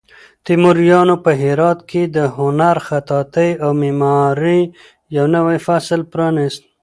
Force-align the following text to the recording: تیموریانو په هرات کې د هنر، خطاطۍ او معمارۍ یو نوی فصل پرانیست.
تیموریانو 0.45 1.15
په 1.23 1.31
هرات 1.41 1.79
کې 1.89 2.01
د 2.15 2.17
هنر، 2.37 2.75
خطاطۍ 2.87 3.49
او 3.63 3.69
معمارۍ 3.81 4.61
یو 5.17 5.25
نوی 5.35 5.57
فصل 5.67 5.99
پرانیست. 6.11 6.61